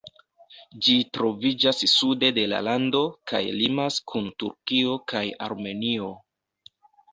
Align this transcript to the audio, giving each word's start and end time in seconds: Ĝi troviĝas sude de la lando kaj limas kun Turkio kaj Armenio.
Ĝi 0.85 0.93
troviĝas 1.17 1.81
sude 1.91 2.31
de 2.39 2.47
la 2.55 2.63
lando 2.69 3.03
kaj 3.33 3.43
limas 3.59 4.01
kun 4.15 4.33
Turkio 4.45 4.99
kaj 5.15 5.25
Armenio. 5.51 6.13